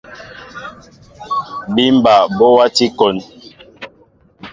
Bín 1.73 1.95
ɓal 2.03 2.23
ɓɔ 2.37 2.45
wati 2.57 2.85
kón. 2.97 3.15